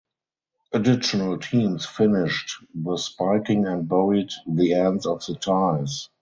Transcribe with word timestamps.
Additional 0.73 1.37
teams 1.37 1.85
finished 1.85 2.55
the 2.73 2.97
spiking 2.97 3.67
and 3.67 3.87
buried 3.87 4.31
the 4.47 4.73
ends 4.73 5.05
of 5.05 5.23
the 5.27 5.35
ties. 5.35 6.09